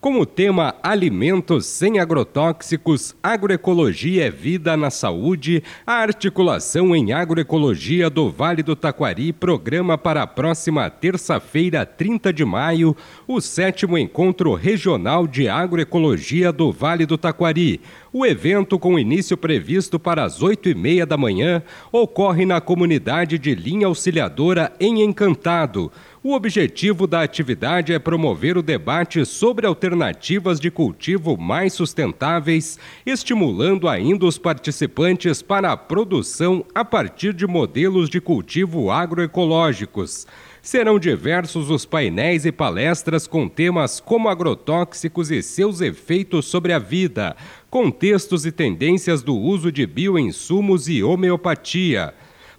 com 0.00 0.20
o 0.20 0.26
tema 0.26 0.76
Alimentos 0.80 1.66
sem 1.66 1.98
agrotóxicos, 1.98 3.16
agroecologia 3.20 4.26
é 4.26 4.30
vida 4.30 4.76
na 4.76 4.90
saúde, 4.90 5.62
a 5.84 5.94
articulação 5.94 6.94
em 6.94 7.12
agroecologia 7.12 8.08
do 8.08 8.30
Vale 8.30 8.62
do 8.62 8.76
Taquari 8.76 9.32
programa 9.32 9.98
para 9.98 10.22
a 10.22 10.26
próxima 10.26 10.88
terça-feira, 10.88 11.84
30 11.84 12.32
de 12.32 12.44
maio, 12.44 12.96
o 13.26 13.40
sétimo 13.40 13.98
encontro 13.98 14.54
regional 14.54 15.26
de 15.26 15.48
agroecologia 15.48 16.52
do 16.52 16.70
Vale 16.70 17.04
do 17.04 17.18
Taquari. 17.18 17.80
O 18.12 18.24
evento, 18.24 18.78
com 18.78 18.98
início 18.98 19.36
previsto 19.36 19.98
para 19.98 20.24
as 20.24 20.42
oito 20.42 20.68
e 20.68 20.74
meia 20.74 21.04
da 21.04 21.16
manhã, 21.16 21.62
ocorre 21.92 22.46
na 22.46 22.60
comunidade 22.60 23.38
de 23.38 23.54
Linha 23.54 23.86
Auxiliadora 23.86 24.72
em 24.80 25.02
Encantado. 25.02 25.92
O 26.28 26.34
objetivo 26.34 27.06
da 27.06 27.22
atividade 27.22 27.90
é 27.90 27.98
promover 27.98 28.58
o 28.58 28.62
debate 28.62 29.24
sobre 29.24 29.66
alternativas 29.66 30.60
de 30.60 30.70
cultivo 30.70 31.38
mais 31.38 31.72
sustentáveis, 31.72 32.78
estimulando 33.06 33.88
ainda 33.88 34.26
os 34.26 34.36
participantes 34.36 35.40
para 35.40 35.72
a 35.72 35.76
produção 35.78 36.62
a 36.74 36.84
partir 36.84 37.32
de 37.32 37.46
modelos 37.46 38.10
de 38.10 38.20
cultivo 38.20 38.90
agroecológicos. 38.90 40.26
Serão 40.60 40.98
diversos 40.98 41.70
os 41.70 41.86
painéis 41.86 42.44
e 42.44 42.52
palestras 42.52 43.26
com 43.26 43.48
temas 43.48 43.98
como 43.98 44.28
agrotóxicos 44.28 45.30
e 45.30 45.42
seus 45.42 45.80
efeitos 45.80 46.44
sobre 46.44 46.74
a 46.74 46.78
vida, 46.78 47.34
contextos 47.70 48.44
e 48.44 48.52
tendências 48.52 49.22
do 49.22 49.34
uso 49.34 49.72
de 49.72 49.86
bioinsumos 49.86 50.90
e 50.90 51.02
homeopatia. 51.02 52.12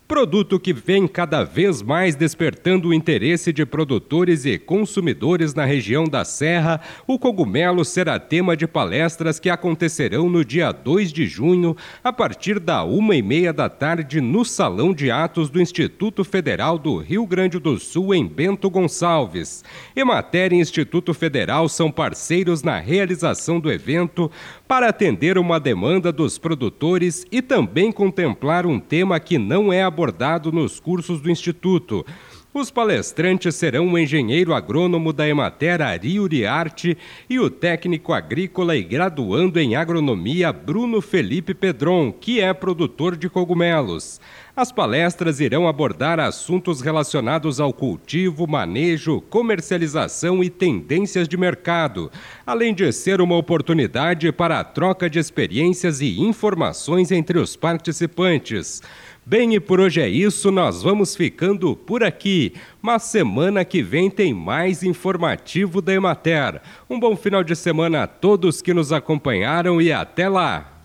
Produto 0.10 0.60
que 0.60 0.74
vem 0.74 1.08
cada 1.08 1.44
vez 1.44 1.84
mais 1.84 2.16
despertando 2.16 2.88
o 2.88 2.94
interesse 2.96 3.54
de 3.54 3.64
produtores 3.64 4.44
e 4.44 4.58
consumidores 4.58 5.54
na 5.54 5.66
região 5.66 6.06
da 6.06 6.26
Serra, 6.26 6.82
o 7.06 7.20
cogumelo 7.20 7.86
será 7.86 8.20
tema 8.20 8.58
de 8.58 8.66
palestras 8.66 9.40
que 9.40 9.52
acontecerão 9.52 10.28
no 10.28 10.44
dia 10.44 10.72
2 10.72 11.14
de 11.14 11.28
junho, 11.28 11.78
a 12.04 12.12
partir 12.12 12.60
da 12.60 12.84
uma 12.84 13.16
e 13.16 13.22
meia 13.22 13.54
da 13.54 13.70
tarde, 13.70 14.20
no 14.20 14.44
Salão 14.44 14.96
de 14.96 15.12
Atos 15.12 15.48
do 15.48 15.62
Instituto 15.62 16.23
Federal 16.23 16.80
do 16.80 16.98
Rio 16.98 17.28
Grande 17.28 17.60
do 17.60 17.78
Sul, 17.78 18.16
em 18.16 18.26
Bento 18.26 18.68
Gonçalves. 18.68 19.64
Emater 19.96 20.52
e 20.52 20.56
Instituto 20.56 21.14
Federal 21.14 21.70
são 21.70 21.92
parceiros 21.92 22.64
na 22.64 22.80
realização 22.80 23.60
do 23.60 23.72
evento 23.72 24.32
para 24.68 24.90
atender 24.90 25.38
uma 25.38 25.60
demanda 25.60 26.12
dos 26.12 26.40
produtores 26.40 27.28
e 27.32 27.44
também 27.44 27.92
contemplar 27.92 28.66
um 28.66 28.80
tema 28.80 29.20
que 29.20 29.38
não 29.38 29.72
é 29.72 29.84
abordado 29.84 29.98
abordado 30.00 30.50
nos 30.50 30.80
cursos 30.80 31.19
do 31.19 31.30
Instituto. 31.30 32.05
Os 32.53 32.72
palestrantes 32.72 33.53
serão 33.55 33.92
o 33.92 34.00
engenheiro 34.00 34.53
agrônomo 34.53 35.11
da 35.11 35.28
Emater 35.28 35.81
Ari 35.81 36.22
Uriarte 36.22 36.97
e 37.30 37.38
o 37.38 37.50
técnico 37.50 38.14
agrícola 38.14 38.77
e 38.77 38.81
graduando 38.81 39.59
em 39.59 39.75
agronomia 39.75 40.53
Bruno 40.53 41.02
Felipe 41.02 41.53
Pedron, 41.53 42.14
que 42.14 42.39
é 42.39 42.53
produtor 42.53 43.17
de 43.17 43.30
cogumelos. 43.30 44.22
As 44.60 44.74
palestras 44.74 45.40
irão 45.40 45.70
abordar 45.70 46.20
assuntos 46.20 46.82
relacionados 46.82 47.62
ao 47.62 47.72
cultivo, 47.72 48.46
manejo, 48.46 49.22
comercialização 49.22 50.44
e 50.44 50.50
tendências 50.50 51.30
de 51.30 51.38
mercado, 51.38 52.12
além 52.46 52.74
de 52.74 52.92
ser 52.92 53.22
uma 53.22 53.38
oportunidade 53.38 54.30
para 54.34 54.60
a 54.60 54.64
troca 54.66 55.10
de 55.10 55.18
experiências 55.18 56.02
e 56.02 56.20
informações 56.20 57.10
entre 57.10 57.40
os 57.40 57.56
participantes. 57.56 58.82
Bem, 59.26 59.56
e 59.56 59.61
por 59.61 59.80
hoje 59.80 60.02
é 60.02 60.10
isso, 60.10 60.52
nós 60.52 60.83
vamos 60.83 61.16
ficando 61.16 61.73
por 61.73 62.04
aqui. 62.04 62.52
Mas 62.82 63.04
semana 63.04 63.64
que 63.64 63.82
vem 63.82 64.10
tem 64.12 64.33
mais 64.33 64.83
informativo 64.83 65.82
da 65.82 65.94
Emater. 65.94 66.62
Um 66.89 67.00
bom 67.00 67.16
final 67.16 67.45
de 67.45 67.56
semana 67.56 68.04
a 68.04 68.08
todos 68.08 68.62
que 68.62 68.73
nos 68.73 68.92
acompanharam 68.92 69.82
e 69.82 69.89
até 69.89 70.28
lá! 70.28 70.79